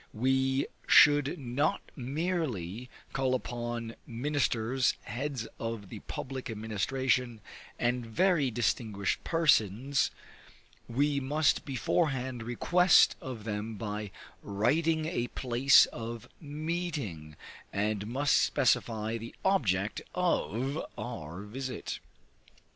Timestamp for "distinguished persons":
8.49-10.09